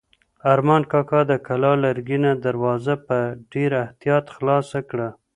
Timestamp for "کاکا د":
0.91-1.33